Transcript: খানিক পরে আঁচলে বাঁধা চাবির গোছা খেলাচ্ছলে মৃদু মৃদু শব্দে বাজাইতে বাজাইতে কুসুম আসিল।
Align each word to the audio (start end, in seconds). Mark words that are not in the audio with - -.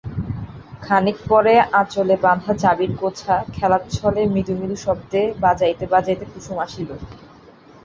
খানিক 0.81 1.17
পরে 1.29 1.53
আঁচলে 1.73 2.15
বাঁধা 2.21 2.53
চাবির 2.55 2.91
গোছা 2.99 3.35
খেলাচ্ছলে 3.55 4.21
মৃদু 4.33 4.53
মৃদু 4.59 4.77
শব্দে 4.85 5.21
বাজাইতে 5.43 5.85
বাজাইতে 5.93 6.25
কুসুম 6.31 6.57
আসিল। 6.59 6.89